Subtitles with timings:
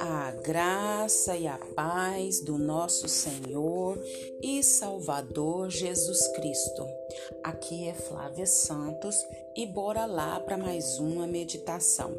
[0.00, 3.98] A graça e a paz do nosso Senhor
[4.42, 6.86] e Salvador Jesus Cristo.
[7.42, 9.16] Aqui é Flávia Santos
[9.56, 12.12] e bora lá para mais uma meditação.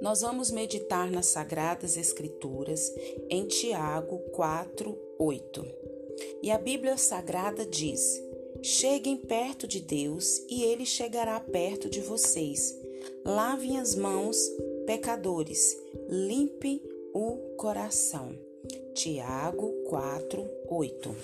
[0.00, 2.92] Nós vamos meditar nas Sagradas Escrituras
[3.30, 5.64] em Tiago 4, 8.
[6.42, 8.20] E a Bíblia Sagrada diz:
[8.62, 12.74] Cheguem perto de Deus e ele chegará perto de vocês.
[13.24, 14.36] Lavem as mãos,
[14.86, 15.76] pecadores,
[16.08, 16.80] limpem
[17.12, 18.38] o coração.
[18.94, 21.16] Tiago 4, 8.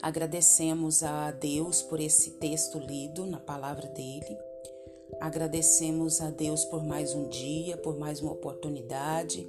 [0.00, 4.36] Agradecemos a Deus por esse texto lido na palavra dele
[5.20, 9.48] Agradecemos a Deus por mais um dia, por mais uma oportunidade.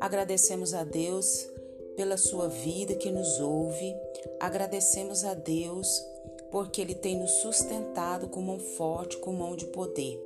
[0.00, 1.48] Agradecemos a Deus
[1.96, 3.94] pela sua vida que nos ouve.
[4.40, 5.88] Agradecemos a Deus
[6.50, 10.20] porque Ele tem nos sustentado com mão forte, com mão de poder.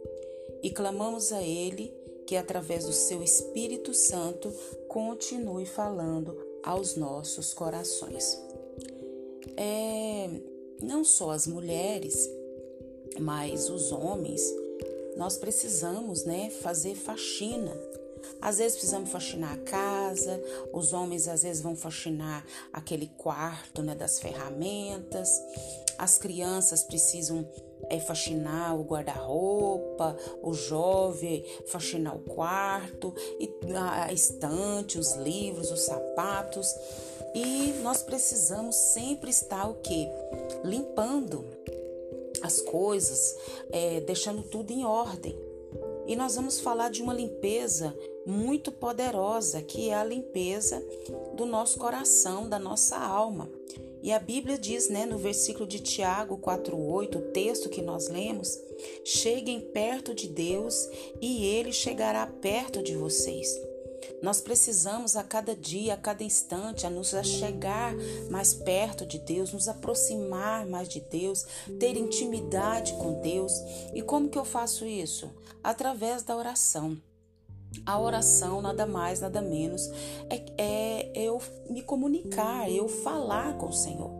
[0.62, 1.94] E clamamos a Ele
[2.26, 4.52] que, através do seu Espírito Santo,
[4.88, 8.40] continue falando aos nossos corações.
[9.56, 10.28] É,
[10.82, 12.28] não só as mulheres,
[13.18, 14.42] mas os homens
[15.16, 17.72] nós precisamos, né, fazer faxina.
[18.40, 23.94] Às vezes precisamos faxinar a casa, os homens às vezes vão faxinar aquele quarto, né,
[23.94, 25.30] das ferramentas.
[25.98, 27.48] As crianças precisam
[27.88, 35.80] é, faxinar o guarda-roupa, o jovem faxinar o quarto, e a estante, os livros, os
[35.82, 36.74] sapatos.
[37.34, 40.08] E nós precisamos sempre estar o que?
[40.64, 41.44] Limpando,
[42.42, 43.36] as coisas,
[43.70, 45.36] é, deixando tudo em ordem.
[46.06, 47.94] E nós vamos falar de uma limpeza
[48.26, 50.82] muito poderosa, que é a limpeza
[51.36, 53.48] do nosso coração, da nossa alma.
[54.02, 58.58] E a Bíblia diz, né, no versículo de Tiago 4:8, o texto que nós lemos,
[59.04, 60.88] cheguem perto de Deus
[61.20, 63.48] e ele chegará perto de vocês.
[64.22, 67.94] Nós precisamos a cada dia, a cada instante, a nos chegar
[68.30, 71.44] mais perto de Deus, nos aproximar mais de Deus,
[71.78, 73.52] ter intimidade com Deus.
[73.94, 75.30] E como que eu faço isso?
[75.62, 76.96] Através da oração.
[77.84, 79.90] A oração, nada mais, nada menos,
[80.30, 84.10] é, é, eu me comunicar, eu falar com o Senhor.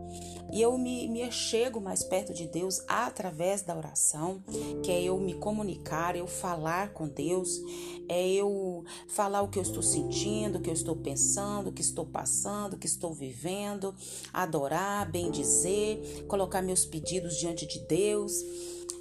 [0.51, 4.41] E eu me, me chego mais perto de Deus através da oração,
[4.81, 7.59] que é eu me comunicar, eu falar com Deus,
[8.07, 11.81] é eu falar o que eu estou sentindo, o que eu estou pensando, o que
[11.81, 13.93] estou passando, o que estou vivendo,
[14.33, 18.33] adorar, bem dizer, colocar meus pedidos diante de Deus.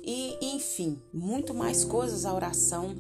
[0.03, 2.95] E, enfim, muito mais coisas a oração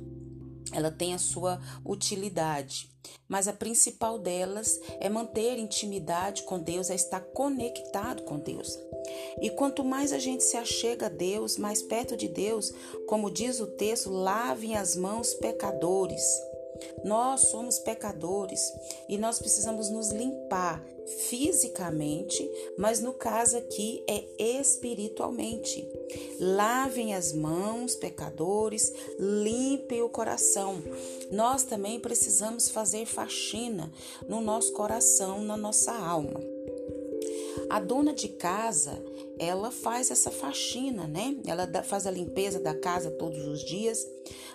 [0.72, 2.90] ela tem a sua utilidade,
[3.28, 8.78] mas a principal delas é manter intimidade com Deus, é estar conectado com Deus.
[9.40, 12.72] E quanto mais a gente se achega a Deus, mais perto de Deus,
[13.06, 16.22] como diz o texto, lavem as mãos pecadores.
[17.04, 18.72] Nós somos pecadores
[19.08, 20.84] e nós precisamos nos limpar
[21.28, 24.24] fisicamente, mas no caso aqui é
[24.58, 25.88] espiritualmente.
[26.38, 30.82] Lavem as mãos, pecadores, limpem o coração.
[31.30, 33.92] Nós também precisamos fazer faxina
[34.28, 36.55] no nosso coração, na nossa alma.
[37.68, 39.02] A dona de casa,
[39.38, 41.36] ela faz essa faxina, né?
[41.46, 44.06] Ela faz a limpeza da casa todos os dias,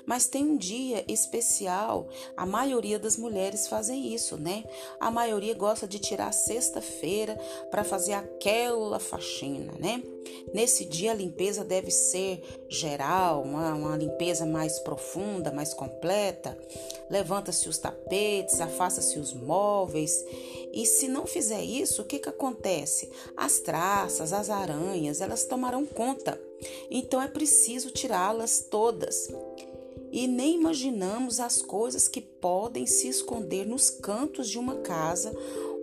[0.05, 2.07] mas tem um dia especial.
[2.35, 4.63] A maioria das mulheres fazem isso, né?
[5.00, 7.38] A maioria gosta de tirar sexta-feira
[7.69, 10.01] para fazer aquela faxina, né?
[10.53, 16.57] Nesse dia a limpeza deve ser geral, uma, uma limpeza mais profunda, mais completa.
[17.09, 20.23] Levanta-se os tapetes, afasta-se os móveis.
[20.73, 23.09] E se não fizer isso, o que, que acontece?
[23.35, 26.39] As traças, as aranhas, elas tomarão conta.
[26.89, 29.27] Então é preciso tirá-las todas.
[30.11, 35.33] E nem imaginamos as coisas que podem se esconder nos cantos de uma casa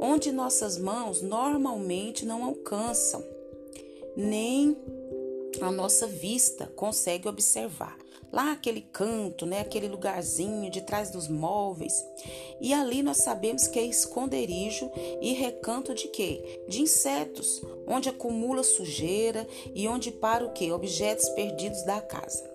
[0.00, 3.24] onde nossas mãos normalmente não alcançam
[4.18, 4.76] nem
[5.60, 7.96] a nossa vista consegue observar.
[8.32, 12.04] Lá aquele canto, né, aquele lugarzinho de trás dos móveis.
[12.60, 14.90] E ali nós sabemos que é esconderijo
[15.20, 16.62] e recanto de quê?
[16.68, 20.70] De insetos, onde acumula sujeira e onde para o quê?
[20.70, 22.48] Objetos perdidos da casa.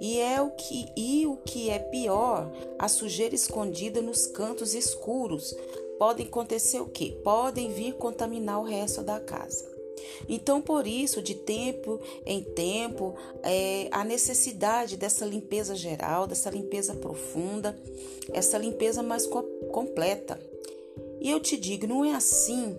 [0.00, 5.54] E é o que e o que é pior, a sujeira escondida nos cantos escuros.
[5.98, 7.16] Podem acontecer o quê?
[7.22, 9.73] Podem vir contaminar o resto da casa.
[10.28, 16.94] Então, por isso, de tempo em tempo, é, a necessidade dessa limpeza geral, dessa limpeza
[16.94, 17.78] profunda,
[18.32, 19.42] essa limpeza mais co
[19.72, 20.40] completa.
[21.20, 22.78] E eu te digo, não é assim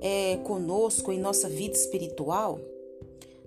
[0.00, 2.60] é, conosco em nossa vida espiritual?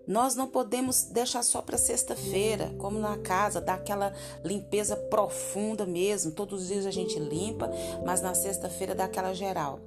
[0.06, 6.32] Nós não podemos deixar só para sexta-feira, como na casa, dar aquela limpeza profunda mesmo.
[6.32, 7.72] Todos os dias a gente limpa,
[8.06, 9.80] mas na sexta-feira dá aquela geral.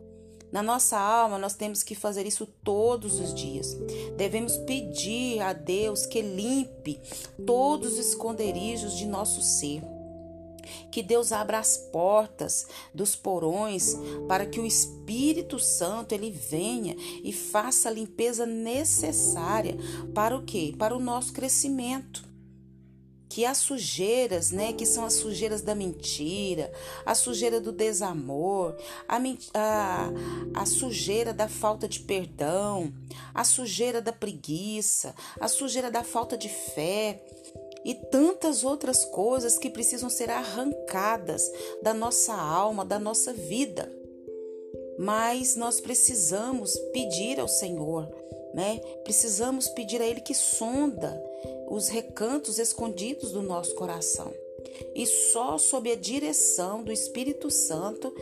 [0.56, 3.76] Na nossa alma, nós temos que fazer isso todos os dias.
[4.16, 6.98] Devemos pedir a Deus que limpe
[7.44, 9.82] todos os esconderijos de nosso ser.
[10.90, 17.34] Que Deus abra as portas dos porões para que o Espírito Santo ele venha e
[17.34, 19.76] faça a limpeza necessária
[20.14, 20.74] para o quê?
[20.78, 22.25] Para o nosso crescimento
[23.36, 26.72] que as sujeiras, né, que são as sujeiras da mentira,
[27.04, 28.74] a sujeira do desamor,
[29.06, 29.18] a,
[29.52, 30.10] a,
[30.54, 32.90] a sujeira da falta de perdão,
[33.34, 37.22] a sujeira da preguiça, a sujeira da falta de fé,
[37.84, 41.42] e tantas outras coisas que precisam ser arrancadas
[41.82, 43.92] da nossa alma, da nossa vida.
[44.98, 48.08] Mas nós precisamos pedir ao Senhor,
[48.54, 48.80] né?
[49.04, 51.22] Precisamos pedir a Ele que sonda
[51.68, 54.32] os recantos escondidos do nosso coração
[54.94, 58.14] e só sob a direção do Espírito Santo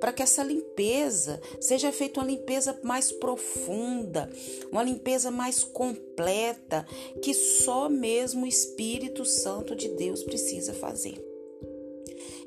[0.00, 4.30] para que essa limpeza seja feita uma limpeza mais profunda,
[4.70, 6.86] uma limpeza mais completa,
[7.22, 11.31] que só mesmo o Espírito Santo de Deus precisa fazer.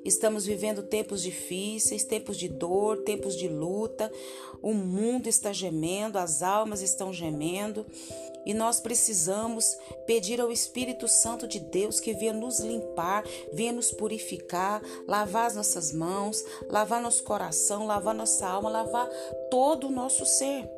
[0.06, 4.12] Estamos vivendo tempos difíceis, tempos de dor, tempos de luta.
[4.62, 7.86] O mundo está gemendo, as almas estão gemendo
[8.46, 9.76] e nós precisamos
[10.06, 15.56] pedir ao Espírito Santo de Deus que venha nos limpar, venha nos purificar, lavar as
[15.56, 19.10] nossas mãos, lavar nosso coração, lavar nossa alma, lavar
[19.50, 20.70] todo o nosso ser.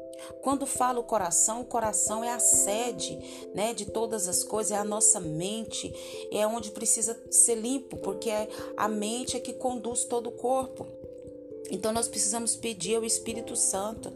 [0.42, 3.18] Quando falo coração, o coração é a sede,
[3.54, 5.94] né, de todas as coisas, é a nossa mente,
[6.32, 10.86] é onde precisa ser limpo, porque é a mente é que conduz todo o corpo.
[11.70, 14.12] Então nós precisamos pedir ao Espírito Santo.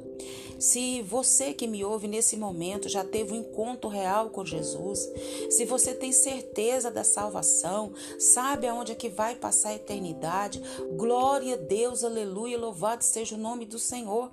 [0.58, 5.10] Se você que me ouve nesse momento já teve um encontro real com Jesus,
[5.50, 10.62] se você tem certeza da salvação, sabe aonde é que vai passar a eternidade,
[10.96, 14.32] glória a Deus, aleluia, louvado seja o nome do Senhor.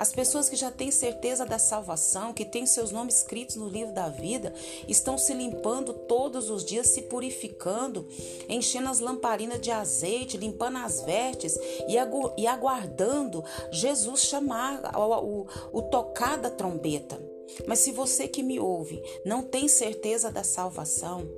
[0.00, 3.92] As pessoas que já têm certeza da salvação, que têm seus nomes escritos no livro
[3.92, 4.50] da vida,
[4.88, 8.08] estão se limpando todos os dias, se purificando,
[8.48, 15.82] enchendo as lamparinas de azeite, limpando as vestes e aguardando Jesus chamar o, o, o
[15.82, 17.20] tocar da trombeta.
[17.66, 21.28] Mas se você que me ouve não tem certeza da salvação,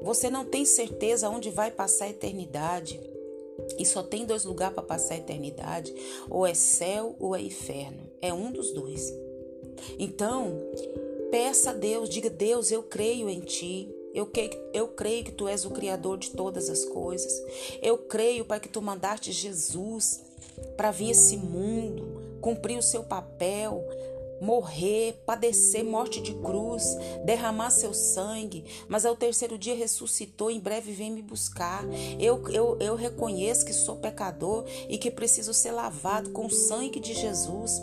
[0.00, 3.11] você não tem certeza onde vai passar a eternidade,
[3.82, 5.92] e só tem dois lugares para passar a eternidade:
[6.30, 8.10] ou é céu ou é inferno.
[8.20, 9.12] É um dos dois.
[9.98, 10.58] Então,
[11.30, 13.92] peça a Deus, diga: Deus, eu creio em Ti.
[14.14, 14.30] Eu,
[14.74, 17.32] eu creio que Tu és o Criador de todas as coisas.
[17.80, 20.22] Eu creio, Pai, que Tu mandaste Jesus
[20.76, 23.82] para vir esse mundo, cumprir o seu papel,
[24.42, 26.84] morrer, padecer morte de cruz,
[27.24, 31.84] derramar seu sangue, mas ao terceiro dia ressuscitou, em breve vem me buscar.
[32.18, 36.98] Eu, eu, eu reconheço que sou pecador e que preciso ser lavado com o sangue
[36.98, 37.80] de Jesus.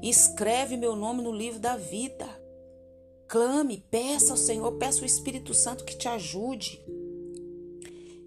[0.00, 2.26] Escreve meu nome no livro da vida.
[3.26, 6.80] Clame, peça ao Senhor, peça ao Espírito Santo que te ajude.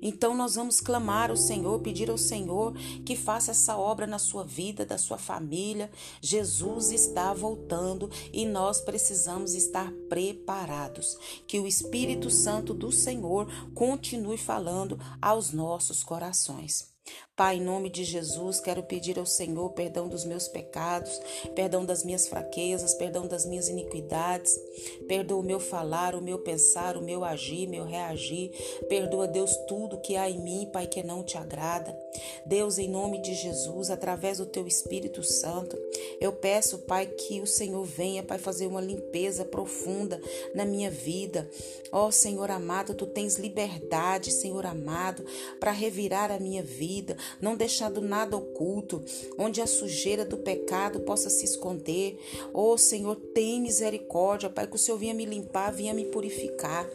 [0.01, 2.73] Então nós vamos clamar ao Senhor, pedir ao Senhor
[3.05, 5.89] que faça essa obra na sua vida, da sua família.
[6.21, 11.17] Jesus está voltando e nós precisamos estar preparados.
[11.47, 16.89] Que o Espírito Santo do Senhor continue falando aos nossos corações.
[17.39, 21.21] Pai, em nome de Jesus, quero pedir ao Senhor perdão dos meus pecados,
[21.55, 24.59] perdão das minhas fraquezas, perdão das minhas iniquidades.
[25.07, 28.51] Perdoa o meu falar, o meu pensar, o meu agir, meu reagir.
[28.89, 31.97] Perdoa, Deus, tudo que há em mim, Pai, que não te agrada.
[32.45, 35.77] Deus, em nome de Jesus, através do teu Espírito Santo,
[36.19, 40.21] eu peço, Pai, que o Senhor venha, Pai, fazer uma limpeza profunda
[40.53, 41.49] na minha vida.
[41.89, 45.23] Ó oh, Senhor amado, tu tens liberdade, Senhor amado,
[45.57, 49.03] para revirar a minha vida não deixando nada oculto,
[49.37, 52.19] onde a sujeira do pecado possa se esconder.
[52.53, 56.89] Oh Senhor, tem misericórdia, Pai, que o Senhor vinha me limpar, vinha me purificar.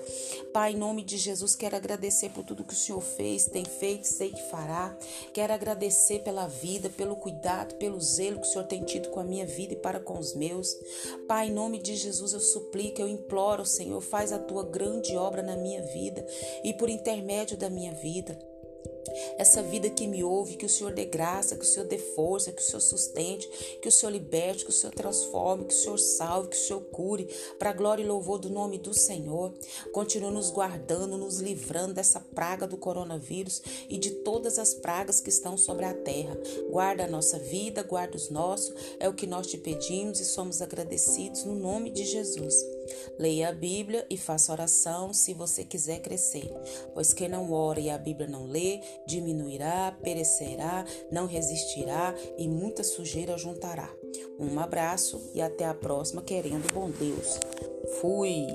[0.52, 4.04] Pai, em nome de Jesus, quero agradecer por tudo que o Senhor fez, tem feito,
[4.04, 4.96] sei que fará.
[5.32, 9.24] Quero agradecer pela vida, pelo cuidado, pelo zelo que o Senhor tem tido com a
[9.24, 10.76] minha vida e para com os meus.
[11.26, 15.42] Pai, em nome de Jesus, eu suplico, eu imploro, Senhor, faz a tua grande obra
[15.42, 16.24] na minha vida
[16.62, 18.38] e por intermédio da minha vida.
[19.38, 22.52] Essa vida que me ouve, que o Senhor dê graça, que o Senhor dê força,
[22.52, 23.48] que o Senhor sustente,
[23.80, 26.80] que o Senhor liberte, que o Senhor transforme, que o Senhor salve, que o Senhor
[26.82, 29.52] cure, para glória e louvor do nome do Senhor.
[29.92, 35.28] Continua nos guardando, nos livrando dessa praga do coronavírus e de todas as pragas que
[35.28, 36.36] estão sobre a terra.
[36.70, 40.62] Guarda a nossa vida, guarda os nossos, é o que nós te pedimos e somos
[40.62, 42.73] agradecidos no nome de Jesus.
[43.18, 46.50] Leia a Bíblia e faça oração se você quiser crescer,
[46.92, 52.82] pois quem não ora e a Bíblia não lê, diminuirá, perecerá, não resistirá e muita
[52.82, 53.90] sujeira juntará.
[54.38, 57.38] Um abraço e até a próxima, querendo bom Deus.
[58.00, 58.46] Fui!